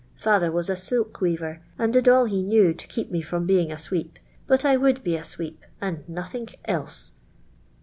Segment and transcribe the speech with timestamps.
[0.15, 3.71] Father was a silk weaver, nnd did all he knew to keep me from being
[3.71, 7.11] a sweep, but I would be a sweep, and nothink else."